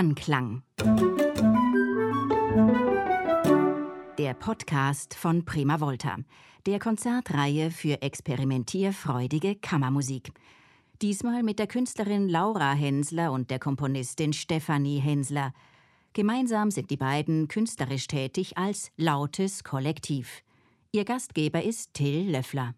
[0.00, 0.62] Anklang.
[4.16, 6.16] Der Podcast von Prima Volta,
[6.64, 10.32] der Konzertreihe für experimentierfreudige Kammermusik.
[11.02, 15.52] Diesmal mit der Künstlerin Laura Hensler und der Komponistin Stefanie Hensler.
[16.14, 20.42] Gemeinsam sind die beiden künstlerisch tätig als lautes Kollektiv.
[20.92, 22.74] Ihr Gastgeber ist Till Löffler.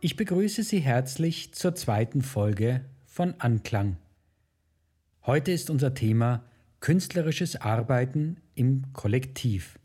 [0.00, 3.96] Ich begrüße Sie herzlich zur zweiten Folge von Anklang.
[5.24, 6.44] Heute ist unser Thema
[6.80, 9.78] künstlerisches Arbeiten im Kollektiv.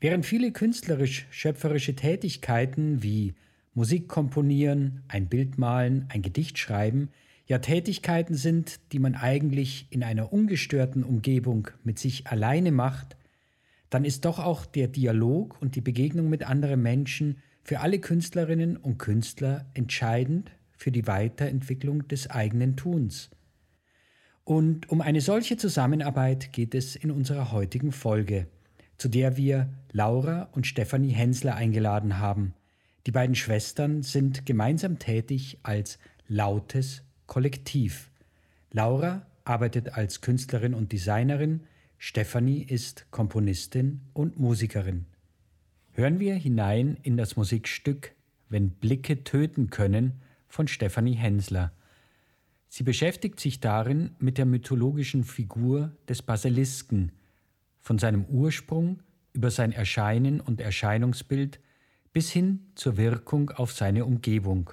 [0.00, 3.34] Während viele künstlerisch-schöpferische Tätigkeiten wie
[3.74, 7.10] Musik komponieren, ein Bild malen, ein Gedicht schreiben
[7.48, 13.16] ja Tätigkeiten sind, die man eigentlich in einer ungestörten Umgebung mit sich alleine macht,
[13.90, 18.76] dann ist doch auch der Dialog und die Begegnung mit anderen Menschen für alle Künstlerinnen
[18.76, 23.30] und Künstler entscheidend für die Weiterentwicklung des eigenen Tuns.
[24.44, 28.46] Und um eine solche Zusammenarbeit geht es in unserer heutigen Folge,
[28.96, 32.54] zu der wir Laura und Stefanie Hensler eingeladen haben.
[33.06, 38.10] Die beiden Schwestern sind gemeinsam tätig als lautes Kollektiv.
[38.72, 41.64] Laura arbeitet als Künstlerin und Designerin,
[41.98, 45.06] Stefanie ist Komponistin und Musikerin
[45.98, 48.12] hören wir hinein in das Musikstück
[48.48, 51.72] Wenn Blicke töten können von Stefanie Hensler.
[52.68, 57.10] Sie beschäftigt sich darin mit der mythologischen Figur des Basilisken,
[57.80, 61.58] von seinem Ursprung über sein Erscheinen und Erscheinungsbild
[62.12, 64.70] bis hin zur Wirkung auf seine Umgebung.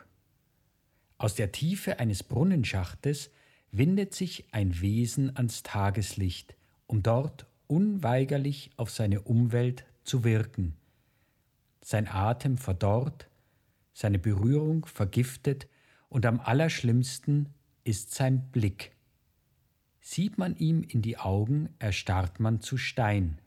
[1.18, 3.31] Aus der Tiefe eines Brunnenschachtes
[3.72, 6.53] windet sich ein Wesen ans Tageslicht,
[6.86, 10.76] um dort unweigerlich auf seine Umwelt zu wirken
[11.86, 13.30] sein Atem verdorrt,
[13.94, 15.67] seine Berührung vergiftet
[16.09, 18.95] und am allerschlimmsten ist sein Blick.
[20.02, 23.40] Sieht man ihm in die Augen, erstarrt man zu Stein.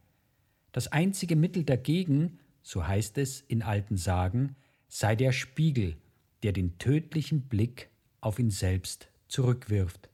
[0.70, 4.54] Das einzige Mittel dagegen, so heißt es in alten Sagen,
[4.86, 5.96] sei der Spiegel,
[6.44, 7.90] der den tödlichen Blick
[8.20, 10.10] auf ihn selbst zurückwirft.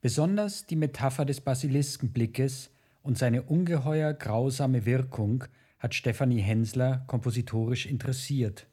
[0.00, 2.70] Besonders die Metapher des Basiliskenblickes
[3.02, 5.44] und seine ungeheuer grausame Wirkung
[5.82, 8.68] hat Stefanie Hensler kompositorisch interessiert.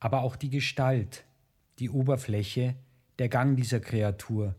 [0.00, 1.24] Aber auch die Gestalt,
[1.78, 2.74] die Oberfläche,
[3.20, 4.56] der Gang dieser Kreatur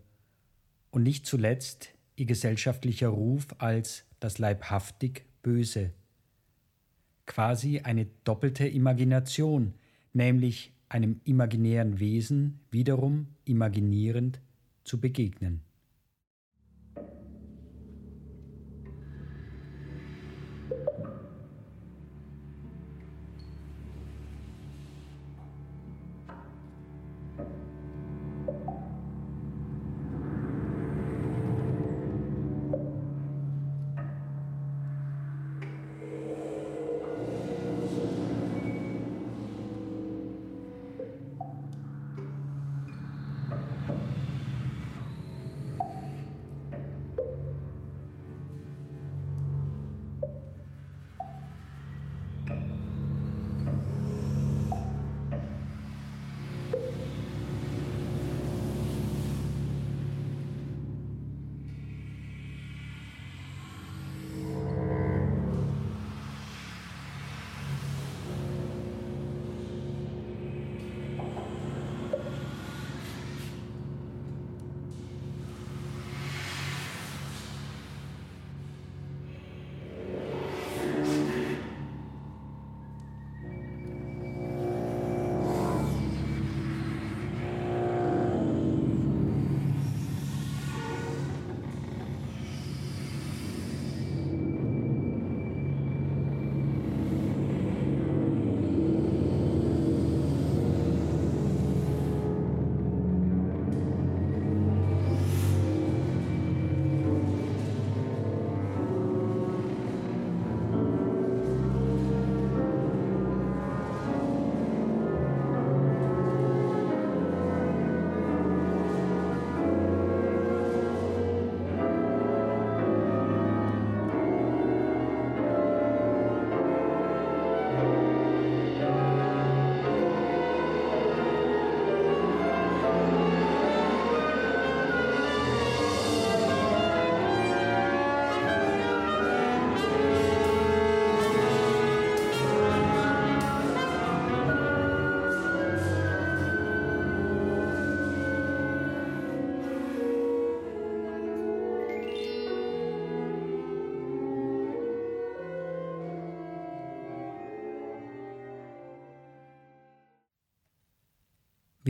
[0.92, 5.92] und nicht zuletzt ihr gesellschaftlicher Ruf als das leibhaftig Böse.
[7.26, 9.74] Quasi eine doppelte Imagination,
[10.14, 14.40] nämlich einem imaginären Wesen wiederum imaginierend
[14.86, 15.64] zu begegnen.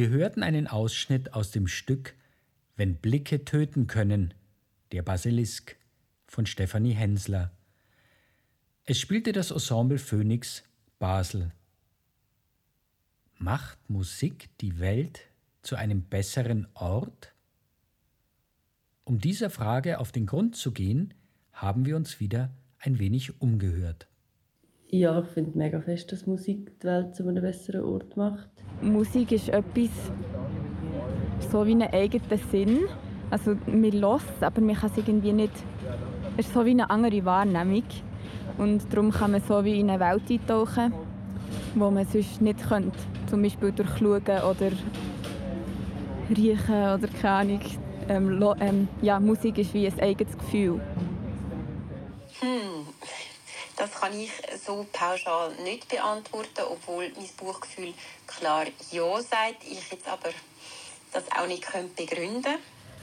[0.02, 2.16] Wir hörten einen Ausschnitt aus dem Stück
[2.76, 4.34] Wenn Blicke töten können,
[4.92, 5.78] der Basilisk
[6.26, 7.52] von Stefanie Hensler.
[8.84, 10.64] Es spielte das Ensemble Phoenix
[10.98, 11.52] Basel.
[13.38, 15.22] Macht Musik die Welt
[15.62, 17.36] zu einem besseren Ort?
[19.04, 21.14] Um dieser Frage auf den Grund zu gehen,
[21.54, 24.08] haben wir uns wieder ein wenig umgehört.
[24.94, 28.50] Ja, ich finde mega fest, dass Musik die Welt zu einem besseren Ort macht.
[28.82, 29.90] Musik ist etwas
[31.50, 32.80] so wie einen eigenen Sinn.
[33.30, 35.54] Also man hört aber man kann es irgendwie nicht...
[36.36, 37.86] Es ist so wie eine andere Wahrnehmung.
[38.58, 40.94] Und darum kann man so wie in eine Welt eintauchen,
[41.76, 43.00] wo man sonst nicht könnte.
[43.28, 44.72] Zum Beispiel durch Schauen oder
[46.36, 47.62] Riechen oder keine Ahnung.
[48.10, 50.82] Ähm, ähm, ja, Musik ist wie ein eigenes Gefühl.
[52.42, 52.88] Hm,
[53.78, 54.32] das kann ich
[54.66, 57.94] so pauschal nicht beantworten, obwohl mein Buchgefühl
[58.28, 59.64] klar Ja sagt.
[59.64, 60.30] Ich jetzt aber
[61.14, 62.58] das auch nicht könnte begründen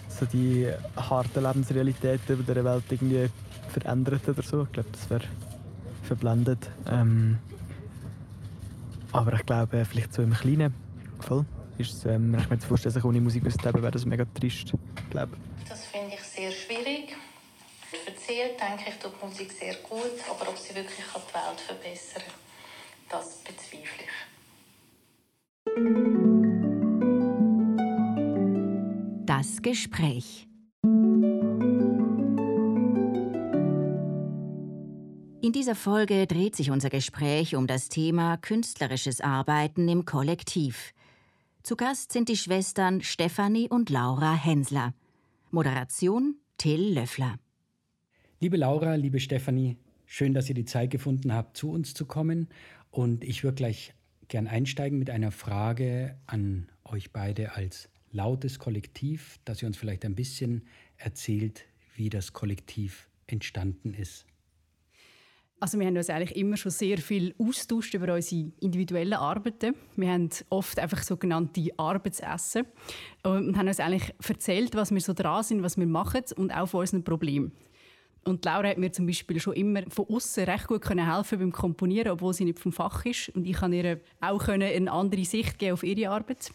[0.09, 3.29] So die harten Lebensrealitäten der Welt irgendwie
[3.71, 4.63] verändert oder so.
[4.63, 5.25] Ich glaube, das wäre
[6.05, 6.71] verblendet.
[6.91, 7.39] Ähm,
[9.13, 10.75] aber ich glaube, vielleicht so im Kleinen,
[11.21, 11.45] voll,
[11.79, 14.05] ist es, ähm, wenn ich mir jetzt vorstelle, dass ich ohne Musik müsste wäre das
[14.05, 14.73] mega trist,
[15.11, 15.37] glaube
[15.69, 17.17] Das finde ich sehr schwierig.
[18.29, 22.35] Erzählt, denke ich, tut Musik sehr gut, aber ob sie wirklich die Welt verbessern kann,
[23.09, 24.11] das bezweifle ich.
[29.25, 30.47] Das Gespräch.
[35.41, 40.93] In dieser Folge dreht sich unser Gespräch um das Thema künstlerisches Arbeiten im Kollektiv.
[41.63, 44.93] Zu Gast sind die Schwestern Stefanie und Laura Hensler.
[45.51, 47.39] Moderation Till Löffler.
[48.41, 49.77] Liebe Laura, liebe Stefanie,
[50.07, 52.47] schön, dass ihr die Zeit gefunden habt, zu uns zu kommen.
[52.93, 53.95] Und ich würde gleich
[54.29, 60.05] gern einsteigen mit einer Frage an euch beide als lautes Kollektiv, dass ihr uns vielleicht
[60.05, 60.69] ein bisschen
[60.99, 61.65] erzählt,
[61.97, 64.25] wie das Kollektiv entstanden ist.
[65.59, 69.75] Also wir haben uns eigentlich immer schon sehr viel austauscht über unsere individuellen Arbeiten.
[69.97, 72.67] Wir haben oft einfach sogenannte Arbeitsessen
[73.25, 76.69] und haben uns eigentlich erzählt, was wir so dran sind, was wir machen und auch
[76.69, 77.51] von unseren Problemen.
[78.29, 82.13] Und Laura hat mir zum Beispiel schon immer von außen recht gut helfen beim Komponieren,
[82.13, 83.31] obwohl sie nicht vom Fach ist.
[83.31, 86.51] Und ich kann ihr auch eine andere Sicht geben auf ihre Arbeit.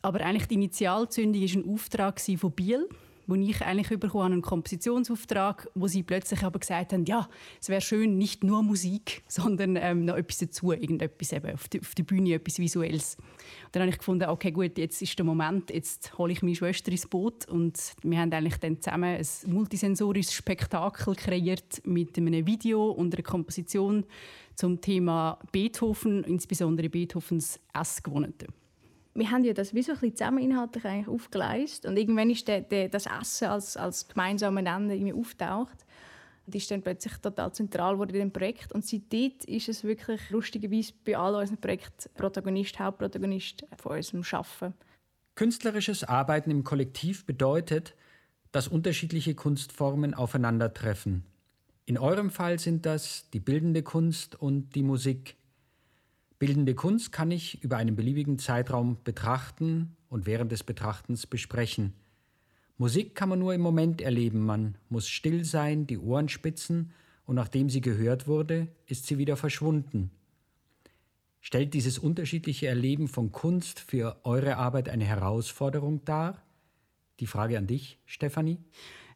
[0.00, 2.88] Aber eigentlich die Initialzündung war ein Auftrag von Biel
[3.26, 7.28] wo ich eigentlich bekommen einen Kompositionsauftrag, wo sie plötzlich aber gesagt haben, ja,
[7.60, 11.80] es wäre schön, nicht nur Musik, sondern ähm, noch etwas dazu, irgendetwas eben auf, die,
[11.80, 13.16] auf der Bühne, etwas Visuelles.
[13.16, 16.54] Und dann habe ich gefunden, okay, gut, jetzt ist der Moment, jetzt hole ich meine
[16.54, 22.46] Schwester ins Boot und wir haben eigentlich dann zusammen ein multisensorisches Spektakel kreiert mit einem
[22.46, 24.04] Video und einer Komposition
[24.54, 28.46] zum Thema Beethoven, insbesondere Beethovens S-Gewohnte
[29.14, 33.06] wir haben ja das wie so zusammen inhaltlich aufgeleistet und irgendwann ist der, der, das
[33.06, 35.84] Essen als, als gemeinsamer Nenner irgendwie auftaucht
[36.46, 40.30] und ist dann plötzlich total zentral geworden in dem Projekt und seitdem ist es wirklich
[40.30, 44.74] lustigerweise bei all unseren Projekten Protagonist, Hauptprotagonist von unserem Schaffen.
[45.34, 47.94] Künstlerisches Arbeiten im Kollektiv bedeutet,
[48.50, 51.24] dass unterschiedliche Kunstformen aufeinandertreffen.
[51.84, 55.36] In eurem Fall sind das die bildende Kunst und die Musik.
[56.42, 61.92] Bildende Kunst kann ich über einen beliebigen Zeitraum betrachten und während des Betrachtens besprechen.
[62.78, 66.90] Musik kann man nur im Moment erleben, man muss still sein, die Ohren spitzen,
[67.26, 70.10] und nachdem sie gehört wurde, ist sie wieder verschwunden.
[71.40, 76.42] Stellt dieses unterschiedliche Erleben von Kunst für eure Arbeit eine Herausforderung dar?
[77.20, 78.58] Die Frage an dich, Stefanie.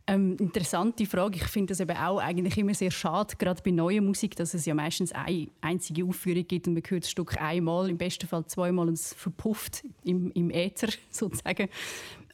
[0.09, 1.37] Ähm, interessante Frage.
[1.37, 4.65] Ich finde es eben auch eigentlich immer sehr schade, gerade bei neuer Musik, dass es
[4.65, 8.47] ja meistens eine einzige Aufführung gibt und man hört das Stück einmal, im besten Fall
[8.47, 11.69] zweimal und es verpufft im, im Äther sozusagen.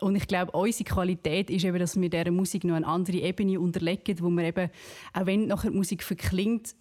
[0.00, 3.59] Und ich glaube, unsere Qualität ist eben, dass wir dieser Musik noch eine andere Ebene
[3.59, 4.71] unterlegen, wo man eben,
[5.14, 6.75] auch wenn nachher die Musik verklingt,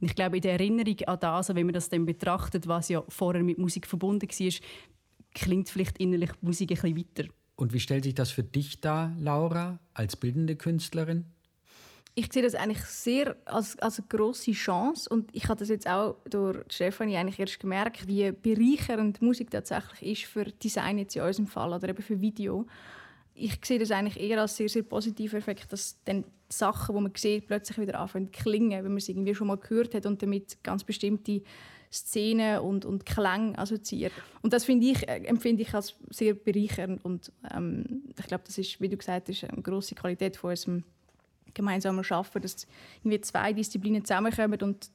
[0.00, 3.02] und ich glaube, in der Erinnerung an das, wenn man das dann betrachtet, was ja
[3.08, 4.52] vorher mit Musik verbunden war,
[5.34, 7.39] klingt vielleicht innerlich Musik ein bisschen weiter.
[7.60, 11.26] Und wie stellt sich das für dich dar, Laura, als bildende Künstlerin?
[12.14, 15.86] Ich sehe das eigentlich sehr als, als eine grosse Chance und ich habe das jetzt
[15.86, 21.22] auch durch Stefanie eigentlich erst gemerkt, wie bereichernd Musik tatsächlich ist für Design jetzt in
[21.22, 22.66] unserem Fall oder eben für Video.
[23.34, 27.12] Ich sehe das eigentlich eher als sehr, sehr positiven Effekt, dass dann Sachen, die man
[27.14, 30.22] sieht, plötzlich wieder anfangen zu klingen, wenn man sie irgendwie schon mal gehört hat und
[30.22, 31.42] damit ganz bestimmte
[31.92, 34.12] Szenen und, und Klänge assoziiert.
[34.42, 38.58] Und das finde ich, äh, empfinde ich als sehr bereichernd und ähm, ich glaube, das
[38.58, 40.84] ist, wie du gesagt hast, eine grosse Qualität von unserem
[41.52, 42.66] gemeinsamen Schaffen, dass
[43.02, 44.90] irgendwie zwei Disziplinen zusammenkommen und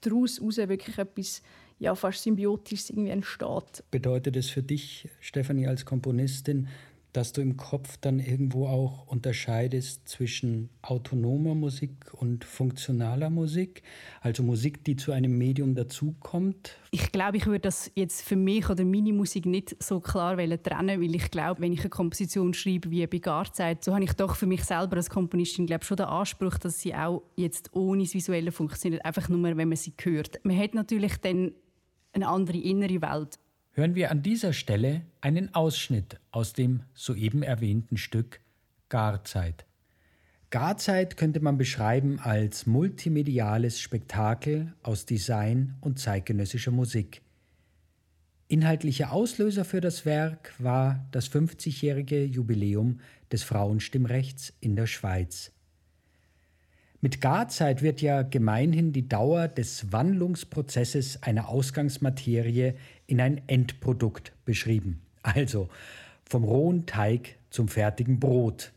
[0.00, 1.42] daraus wirklich etwas
[1.78, 3.82] ja, fast symbiotisch irgendwie entsteht.
[3.90, 6.68] Bedeutet es für dich, Stefanie, als Komponistin,
[7.12, 13.82] dass du im Kopf dann irgendwo auch unterscheidest zwischen autonomer Musik und funktionaler Musik,
[14.22, 16.76] also Musik, die zu einem Medium dazukommt?
[16.90, 21.00] Ich glaube, ich würde das jetzt für mich oder meine Musik nicht so klar trennen,
[21.00, 24.34] weil ich glaube, wenn ich eine Komposition schreibe wie bei Garzeit, so habe ich doch
[24.34, 28.14] für mich selber als Komponistin glaube schon den Anspruch, dass sie auch jetzt ohne das
[28.14, 30.42] Visuelle funktioniert, einfach nur, wenn man sie hört.
[30.44, 31.52] Man hat natürlich dann
[32.14, 33.38] eine andere innere Welt
[33.72, 38.40] hören wir an dieser Stelle einen Ausschnitt aus dem soeben erwähnten Stück
[38.88, 39.64] Garzeit.
[40.50, 47.22] Garzeit könnte man beschreiben als multimediales Spektakel aus Design und zeitgenössischer Musik.
[48.48, 53.00] Inhaltlicher Auslöser für das Werk war das 50-jährige Jubiläum
[53.32, 55.52] des Frauenstimmrechts in der Schweiz.
[57.04, 62.74] Mit Garzeit wird ja gemeinhin die Dauer des Wandlungsprozesses einer Ausgangsmaterie
[63.08, 65.02] in ein Endprodukt beschrieben.
[65.22, 65.68] Also
[66.24, 68.70] vom rohen Teig zum fertigen Brot.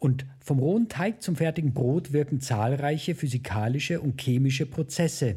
[0.00, 5.36] Und vom rohen Teig zum fertigen Brot wirken zahlreiche physikalische und chemische Prozesse.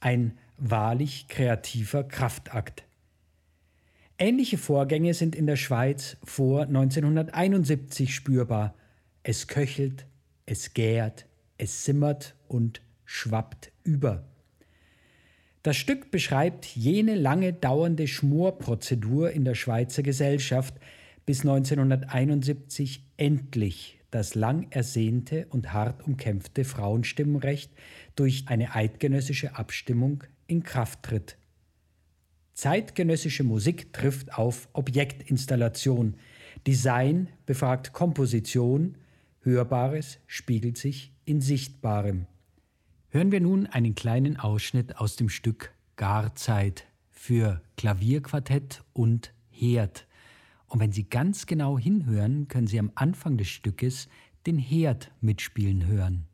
[0.00, 2.82] Ein wahrlich kreativer Kraftakt.
[4.18, 8.74] Ähnliche Vorgänge sind in der Schweiz vor 1971 spürbar.
[9.22, 10.06] Es köchelt,
[10.46, 11.26] es gärt,
[11.58, 14.24] es simmert und schwappt über.
[15.62, 20.74] Das Stück beschreibt jene lange dauernde Schmorprozedur in der Schweizer Gesellschaft,
[21.24, 27.72] bis 1971 endlich das lang ersehnte und hart umkämpfte Frauenstimmenrecht
[28.14, 31.36] durch eine eidgenössische Abstimmung in Kraft tritt.
[32.52, 36.14] Zeitgenössische Musik trifft auf Objektinstallation,
[36.66, 38.96] Design befragt Komposition,
[39.44, 42.26] Hörbares spiegelt sich in Sichtbarem.
[43.10, 50.06] Hören wir nun einen kleinen Ausschnitt aus dem Stück Garzeit für Klavierquartett und Herd.
[50.66, 54.08] Und wenn Sie ganz genau hinhören, können Sie am Anfang des Stückes
[54.46, 56.26] den Herd mitspielen hören.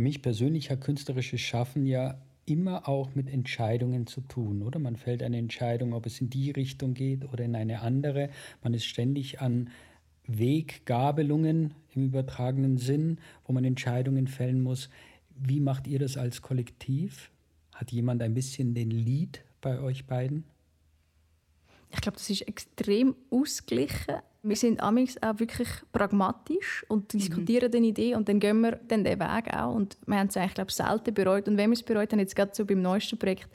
[0.00, 4.78] Für mich persönlich hat künstlerisches Schaffen ja immer auch mit Entscheidungen zu tun, oder?
[4.78, 8.30] Man fällt eine Entscheidung, ob es in die Richtung geht oder in eine andere.
[8.62, 9.68] Man ist ständig an
[10.26, 14.88] Weggabelungen im übertragenen Sinn, wo man Entscheidungen fällen muss.
[15.36, 17.30] Wie macht ihr das als Kollektiv?
[17.74, 20.44] Hat jemand ein bisschen den Lead bei euch beiden?
[21.90, 24.14] Ich glaube, das ist extrem ausgeglichen.
[24.42, 27.76] Wir sind amix auch wirklich pragmatisch und diskutieren mhm.
[27.76, 29.74] eine Idee und dann gehen wir dann den Weg auch.
[29.74, 31.46] Und wir haben es eigentlich glaube selten bereut.
[31.48, 33.48] Und wenn wir es bereut haben, jetzt gerade so beim neuesten Projekt,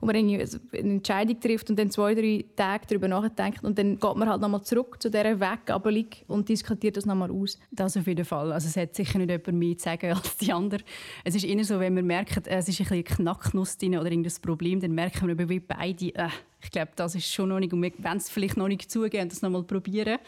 [0.00, 4.16] wo man eine Entscheidung trifft und dann zwei, drei Tage darüber nachdenkt und dann geht
[4.16, 7.58] man halt nochmal zurück zu dieser Weggabelung und diskutiert das nochmal aus.
[7.70, 8.52] Das auf jeden Fall.
[8.52, 10.82] Also es hat sicher nicht jemand mehr zu sagen als die anderen.
[11.22, 14.42] Es ist eher so, wenn man merkt, es ist ein bisschen Knacknuss drin oder irgendein
[14.42, 16.28] Problem, dann merken wir wie beide, äh,
[16.62, 19.24] ich glaube, das ist schon noch nicht, und wir wollen es vielleicht noch nicht zugeben
[19.24, 20.18] und das nochmal probieren,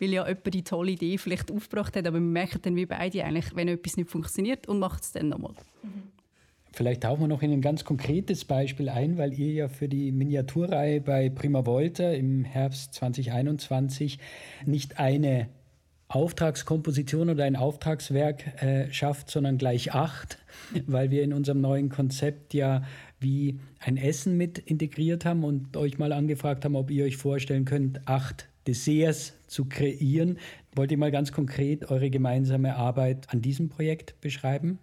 [0.00, 3.24] weil ja jemand die tolle Idee vielleicht aufgebracht hat, aber wir merken dann wie beide
[3.24, 5.54] eigentlich, wenn etwas nicht funktioniert und macht es dann nochmal.
[5.82, 6.14] Mhm.
[6.72, 10.10] Vielleicht tauchen wir noch in ein ganz konkretes Beispiel ein, weil ihr ja für die
[10.10, 14.18] Miniaturreihe bei Prima Volta im Herbst 2021
[14.66, 15.48] nicht eine
[16.08, 20.38] Auftragskomposition oder ein Auftragswerk äh, schafft, sondern gleich acht,
[20.86, 22.82] weil wir in unserem neuen Konzept ja
[23.20, 27.64] wie ein Essen mit integriert haben und euch mal angefragt haben, ob ihr euch vorstellen
[27.64, 30.38] könnt, acht Desserts zu kreieren.
[30.74, 34.78] Wollt ihr mal ganz konkret eure gemeinsame Arbeit an diesem Projekt beschreiben?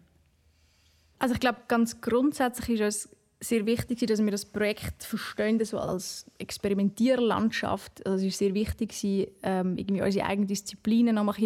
[1.19, 5.79] Also ich glaube, ganz grundsätzlich ist es sehr wichtig, dass wir das Projekt verstehen so
[5.79, 8.05] als Experimentierlandschaft.
[8.05, 8.93] Also es ist sehr wichtig,
[9.41, 11.37] ähm, irgendwie unsere eigenen Disziplinen noch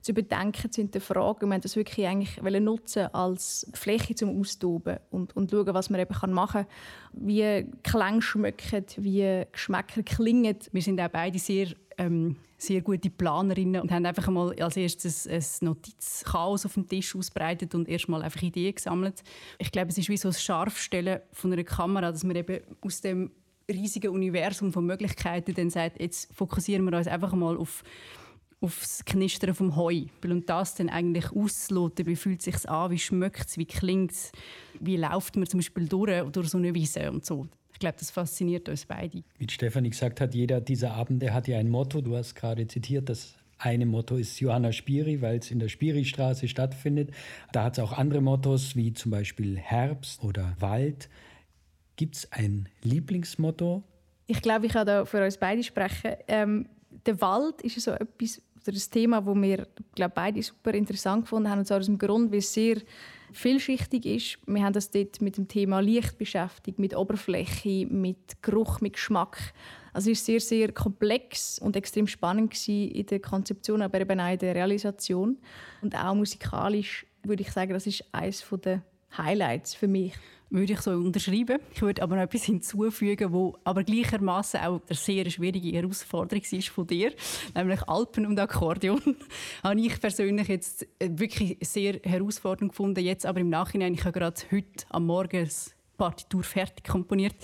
[0.00, 1.50] zu überdenken, zu hinterfragen.
[1.50, 6.00] Wir haben das wirklich eigentlich nutzen als Fläche zum Austoben und, und schauen, was man
[6.00, 6.66] eben machen kann.
[7.12, 10.56] Wie Klänge schmecken, wie Geschmäcker klingen.
[10.72, 11.68] Wir sind auch beide sehr
[12.02, 17.16] ähm, sehr gute Planerinnen und haben einfach mal als erstes ein Notizchaos auf dem Tisch
[17.16, 19.22] ausbreitet und erstmal einfach Ideen gesammelt.
[19.58, 23.00] Ich glaube, es ist wie so das Scharfstellen von einer Kamera, dass man eben aus
[23.00, 23.32] dem
[23.68, 27.82] riesigen Universum von Möglichkeiten dann sagt, jetzt fokussieren wir uns einfach mal auf
[28.62, 30.04] auf das Knistern vom Heu.
[30.22, 34.12] Und das dann eigentlich auszuloten, wie fühlt es sich an, wie schmeckt es, wie klingt
[34.12, 34.30] es,
[34.78, 37.48] wie läuft man zum Beispiel durch, durch so eine Wiese und so
[37.82, 39.22] glaube, das fasziniert uns beide.
[39.38, 42.00] Wie Stefanie gesagt hat, jeder dieser Abende hat ja ein Motto.
[42.00, 46.48] Du hast gerade zitiert, das eine Motto ist Johanna Spiri, weil es in der Spiri-Straße
[46.48, 47.10] stattfindet.
[47.52, 51.08] Da hat es auch andere Mottos, wie zum Beispiel Herbst oder Wald.
[51.96, 53.82] Gibt es ein Lieblingsmotto?
[54.26, 56.12] Ich glaube, ich kann da für uns beide sprechen.
[56.26, 56.68] Ähm,
[57.06, 61.50] der Wald ist so etwas, oder das Thema, das wir glaube beide super interessant gefunden
[61.50, 62.76] haben, und zwar aus dem Grund, weil es sehr
[63.32, 64.38] vielschichtig ist.
[64.46, 69.52] Wir haben das dort mit dem Thema Licht beschäftigt, mit Oberfläche, mit Geruch, mit Geschmack.
[69.92, 74.32] Also es war sehr, sehr komplex und extrem spannend in der Konzeption, aber eben auch
[74.32, 75.38] in der Realisation.
[75.82, 78.82] Und auch musikalisch würde ich sagen, das ist eines der
[79.16, 80.14] Highlights für mich
[80.52, 81.58] würde ich so unterschreiben.
[81.74, 86.68] Ich würde aber noch etwas hinzufügen, wo aber gleichermaßen auch eine sehr schwierige Herausforderung ist
[86.68, 87.12] von dir,
[87.54, 89.00] nämlich Alpen und Akkordeon.
[89.62, 93.04] habe ich persönlich jetzt äh, wirklich sehr herausfordernd gefunden.
[93.04, 97.34] Jetzt aber im Nachhinein, ich habe gerade heute am Morgen das Partitur fertig komponiert.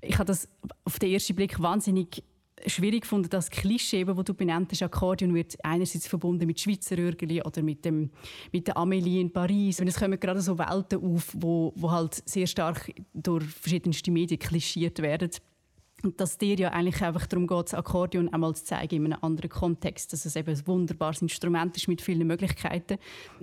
[0.00, 0.48] Ich habe das
[0.84, 2.22] auf den ersten Blick wahnsinnig
[2.66, 7.42] schwierig gefunden, das Klischee, das du benannt hast, Akkordeon wird einerseits verbunden mit Schweizer Örgeli
[7.42, 8.10] oder mit, dem,
[8.52, 9.80] mit der Amélie in Paris.
[9.80, 14.38] Und es kommen gerade so Welten auf, wo, wo halt sehr stark durch verschiedenste Medien
[14.38, 15.30] klischiert werden.
[16.02, 19.22] Und dass dir ja eigentlich einfach darum geht, das Akkordeon einmal zu zeigen in einem
[19.22, 22.98] anderen Kontext, dass es eben ein wunderbares Instrument ist mit vielen Möglichkeiten.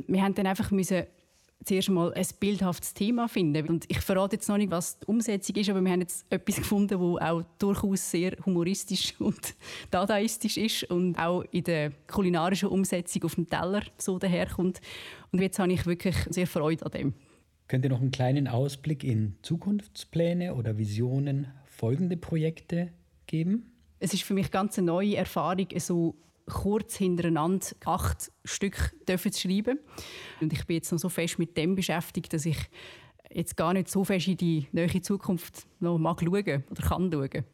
[0.07, 1.03] Wir haben dann einfach müssen
[1.65, 3.67] zuerst mal ein bildhaftes Thema finden.
[3.67, 6.57] Und ich verrate jetzt noch nicht, was die Umsetzung ist, aber wir haben jetzt etwas
[6.57, 9.55] gefunden, das auch durchaus sehr humoristisch und
[9.91, 14.79] dadaistisch ist und auch in der kulinarischen Umsetzung auf dem Teller so daherkommt.
[15.31, 17.13] Und jetzt habe ich wirklich sehr Freude an dem.
[17.67, 22.91] Könnt ihr noch einen kleinen Ausblick in Zukunftspläne oder Visionen, folgende Projekte
[23.27, 23.71] geben?
[23.99, 26.15] Es ist für mich ganz eine neue Erfahrung, so
[26.49, 29.79] kurz hintereinander acht Stück dürfen zu schreiben.
[30.41, 32.57] Und ich bin jetzt noch so fest mit dem beschäftigt, dass ich
[33.31, 37.45] jetzt gar nicht so fest in die nähere Zukunft noch mag schauen oder kann schauen.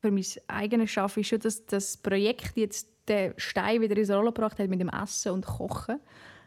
[0.00, 4.26] Für mein eigenes Schaffen ist schon, dass das Projekt jetzt den Stein wieder ins Rollen
[4.26, 6.00] gebracht hat mit dem Essen und Kochen.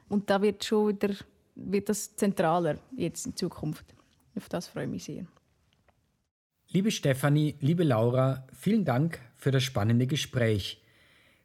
[0.10, 1.14] Und da wird schon wieder
[1.56, 3.86] wird das zentraler jetzt in Zukunft.
[4.36, 5.26] Auf das freue ich mich sehr.
[6.70, 10.83] Liebe Stefanie, liebe Laura, vielen Dank für das spannende Gespräch.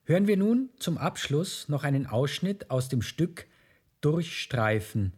[0.09, 3.47] Hören wir nun zum Abschluss noch einen Ausschnitt aus dem Stück
[4.01, 5.12] Durchstreifen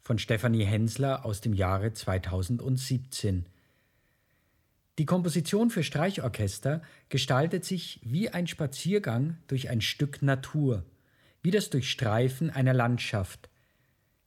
[0.00, 3.46] von Stefanie Hensler aus dem Jahre 2017.
[4.98, 10.82] Die Komposition für Streichorchester gestaltet sich wie ein Spaziergang durch ein Stück Natur,
[11.42, 13.48] wie das Durchstreifen einer Landschaft.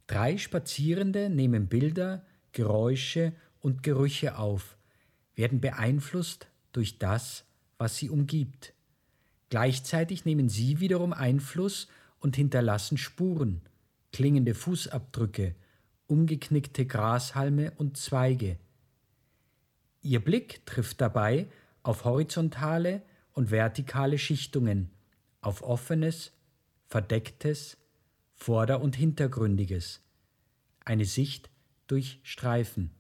[0.08, 4.78] Drei Spazierende nehmen Bilder, Geräusche und Gerüche auf,
[5.36, 7.44] werden beeinflusst durch das,
[7.78, 8.75] was sie umgibt.
[9.50, 11.88] Gleichzeitig nehmen sie wiederum Einfluss
[12.20, 13.62] und hinterlassen Spuren,
[14.12, 15.56] klingende Fußabdrücke
[16.08, 18.58] umgeknickte Grashalme und Zweige.
[20.02, 21.48] Ihr Blick trifft dabei
[21.84, 23.02] auf horizontale
[23.34, 24.92] und vertikale Schichtungen,
[25.42, 26.32] auf offenes,
[26.88, 27.78] verdecktes,
[28.34, 30.02] vorder- und hintergründiges,
[30.84, 31.50] eine Sicht
[31.88, 32.92] durch Streifen.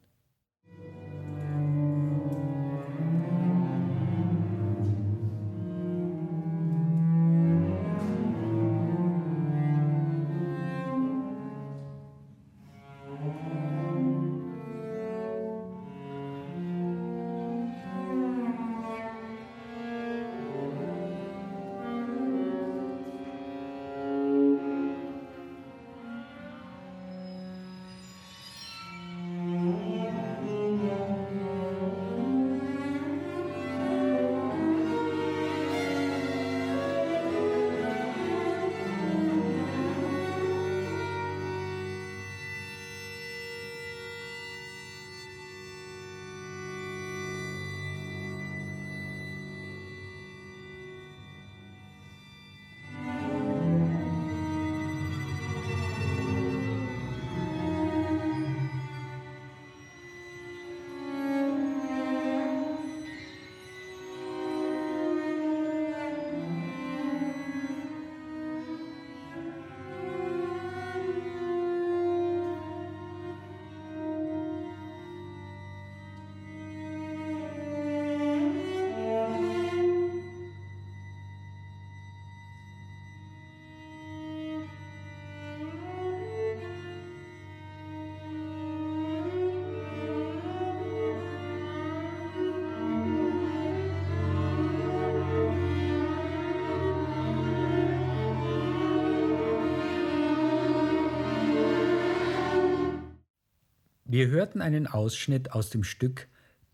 [104.15, 106.30] Wir hörten einen Ausschnitt aus dem Stück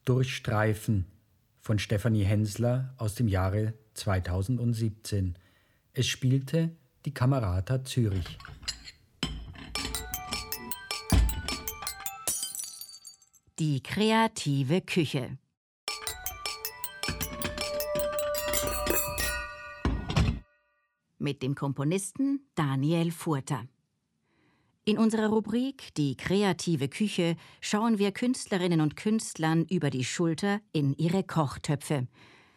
[0.06, 1.08] Durchstreifen
[1.60, 5.34] von Stefanie Hensler aus dem Jahre 2017.
[5.91, 6.69] Es spielte
[7.04, 8.38] die Kamerata Zürich.
[13.58, 15.39] Die kreative Küche.
[21.17, 23.65] Mit dem Komponisten Daniel Furter.
[24.83, 30.95] In unserer Rubrik Die kreative Küche schauen wir Künstlerinnen und Künstlern über die Schulter in
[30.95, 32.07] ihre Kochtöpfe.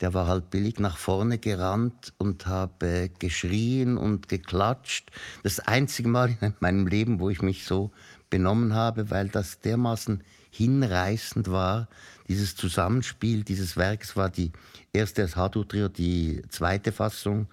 [0.00, 5.10] der war halt billig nach vorne gerannt und habe geschrien und geklatscht.
[5.42, 7.90] Das einzige Mal in meinem Leben, wo ich mich so
[8.30, 11.88] benommen habe, weil das dermaßen hinreißend war,
[12.26, 14.52] dieses Zusammenspiel dieses Werks war die
[14.94, 17.48] erste als Hardwood-Trio, die zweite Fassung,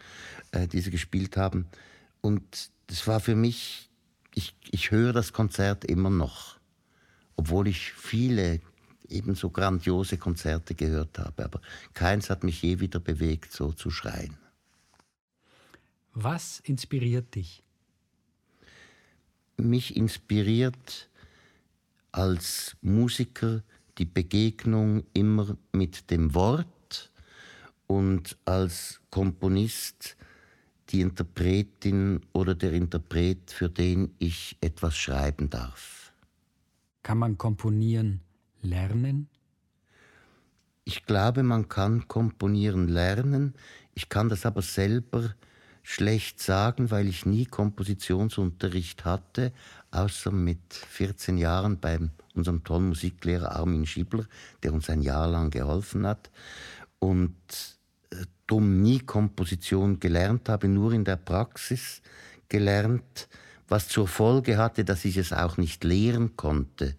[0.53, 1.67] äh, die sie gespielt haben.
[2.21, 3.89] Und das war für mich,
[4.35, 6.59] ich, ich höre das Konzert immer noch,
[7.35, 8.61] obwohl ich viele
[9.09, 11.45] ebenso grandiose Konzerte gehört habe.
[11.45, 11.61] Aber
[11.93, 14.37] keins hat mich je wieder bewegt, so zu schreien.
[16.13, 17.63] Was inspiriert dich?
[19.57, 21.09] Mich inspiriert
[22.11, 23.63] als Musiker
[23.97, 27.11] die Begegnung immer mit dem Wort
[27.87, 30.17] und als Komponist
[30.89, 36.13] die Interpretin oder der Interpret, für den ich etwas schreiben darf.
[37.03, 38.21] Kann man komponieren
[38.61, 39.29] lernen?
[40.83, 43.55] Ich glaube, man kann komponieren lernen.
[43.95, 45.33] Ich kann das aber selber
[45.81, 49.51] schlecht sagen, weil ich nie Kompositionsunterricht hatte,
[49.91, 51.99] außer mit 14 Jahren bei
[52.33, 54.25] unserem tollen Musiklehrer Armin Schiebler,
[54.63, 56.31] der uns ein Jahr lang geholfen hat.
[56.99, 57.35] Und
[58.47, 62.01] dumm nie Komposition gelernt habe, nur in der Praxis
[62.49, 63.27] gelernt,
[63.67, 66.95] was zur Folge hatte, dass ich es auch nicht lehren konnte.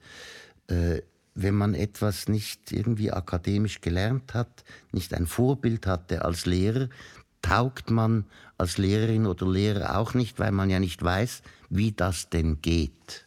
[0.69, 1.03] Äh,
[1.35, 6.89] wenn man etwas nicht irgendwie akademisch gelernt hat, nicht ein Vorbild hatte als Lehrer,
[7.43, 8.25] taugt man
[8.59, 13.27] als Lehrerin oder Lehrer auch nicht, weil man ja nicht weiß, wie das denn geht.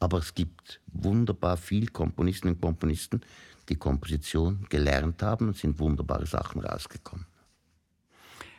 [0.00, 3.20] Aber es gibt wunderbar viel Komponisten und Komponisten,
[3.70, 7.26] die Komposition gelernt haben und sind wunderbare Sachen rausgekommen.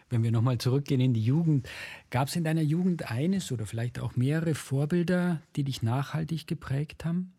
[0.10, 1.70] Wenn wir nochmal zurückgehen in die Jugend,
[2.10, 7.06] gab es in deiner Jugend eines oder vielleicht auch mehrere Vorbilder, die dich nachhaltig geprägt
[7.06, 7.32] haben?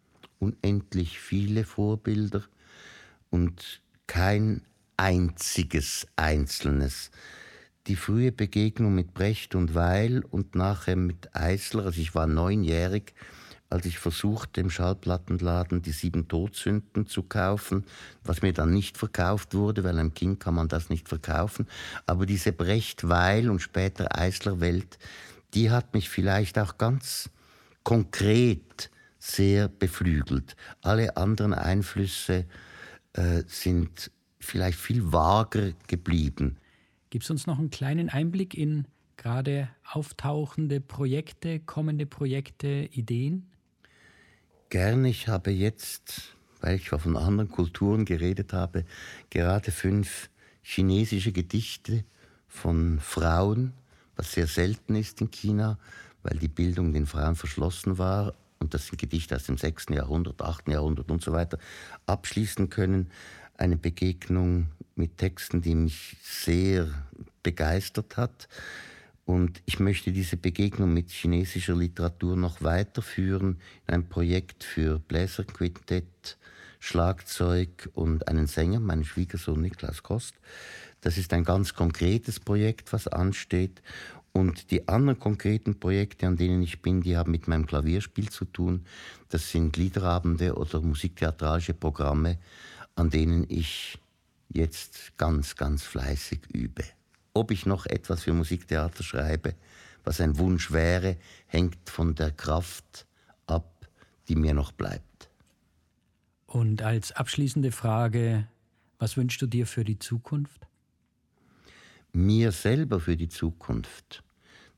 [0.42, 2.42] unendlich viele Vorbilder
[3.30, 4.62] und kein
[4.96, 7.10] einziges einzelnes.
[7.86, 13.14] Die frühe Begegnung mit Brecht und Weil und nachher mit Eisler, also ich war neunjährig,
[13.72, 17.84] als ich versuchte, im Schallplattenladen die sieben Todsünden zu kaufen,
[18.22, 21.66] was mir dann nicht verkauft wurde, weil einem Kind kann man das nicht verkaufen.
[22.06, 24.98] Aber diese Brecht-Weil und später Eisler-Welt,
[25.54, 27.30] die hat mich vielleicht auch ganz
[27.82, 30.54] konkret sehr beflügelt.
[30.82, 32.44] Alle anderen Einflüsse
[33.14, 36.58] äh, sind vielleicht viel vager geblieben.
[37.08, 43.51] Gibt es uns noch einen kleinen Einblick in gerade auftauchende Projekte, kommende Projekte, Ideen?
[44.72, 45.10] Gerne.
[45.10, 48.86] Ich habe jetzt, weil ich von anderen Kulturen geredet habe,
[49.28, 50.30] gerade fünf
[50.62, 52.04] chinesische Gedichte
[52.48, 53.74] von Frauen,
[54.16, 55.78] was sehr selten ist in China,
[56.22, 59.88] weil die Bildung den Frauen verschlossen war, und das sind Gedichte aus dem 6.
[59.90, 60.68] Jahrhundert, 8.
[60.68, 61.58] Jahrhundert und so weiter,
[62.06, 63.10] abschließen können.
[63.58, 66.88] Eine Begegnung mit Texten, die mich sehr
[67.42, 68.48] begeistert hat.
[69.24, 76.38] Und ich möchte diese Begegnung mit chinesischer Literatur noch weiterführen in ein Projekt für Bläserquintett,
[76.80, 80.34] Schlagzeug und einen Sänger, meinen Schwiegersohn Niklas Kost.
[81.00, 83.82] Das ist ein ganz konkretes Projekt, was ansteht.
[84.32, 88.46] Und die anderen konkreten Projekte, an denen ich bin, die haben mit meinem Klavierspiel zu
[88.46, 88.86] tun.
[89.28, 92.38] Das sind Liederabende oder musiktheatralische Programme,
[92.96, 93.98] an denen ich
[94.48, 96.84] jetzt ganz, ganz fleißig übe.
[97.34, 99.54] Ob ich noch etwas für Musiktheater schreibe,
[100.04, 101.16] was ein Wunsch wäre,
[101.46, 103.06] hängt von der Kraft
[103.46, 103.72] ab,
[104.28, 105.30] die mir noch bleibt.
[106.46, 108.46] Und als abschließende Frage,
[108.98, 110.66] was wünschst du dir für die Zukunft?
[112.12, 114.22] mir selber für die Zukunft,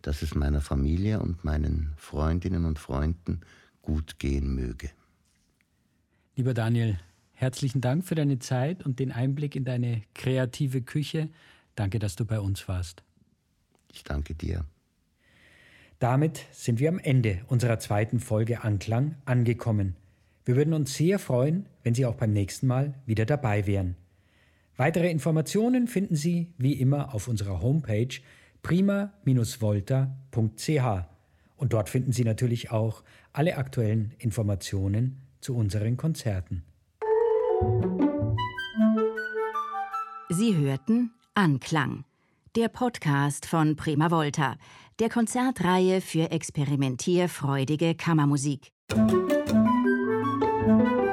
[0.03, 3.41] dass es meiner Familie und meinen Freundinnen und Freunden
[3.83, 4.91] gut gehen möge.
[6.37, 6.99] Lieber Daniel,
[7.33, 11.29] herzlichen Dank für deine Zeit und den Einblick in deine kreative Küche.
[11.75, 13.03] Danke, dass du bei uns warst.
[13.93, 14.65] Ich danke dir.
[15.99, 19.97] Damit sind wir am Ende unserer zweiten Folge Anklang angekommen.
[20.45, 23.97] Wir würden uns sehr freuen, wenn Sie auch beim nächsten Mal wieder dabei wären.
[24.77, 28.09] Weitere Informationen finden Sie wie immer auf unserer Homepage
[28.63, 30.09] prima-volta.ch
[31.57, 36.65] und dort finden Sie natürlich auch alle aktuellen Informationen zu unseren Konzerten.
[40.29, 42.05] Sie hörten Anklang,
[42.55, 44.55] der Podcast von Prima Volta,
[45.01, 48.71] der Konzertreihe für experimentierfreudige Kammermusik.
[48.95, 51.04] Musik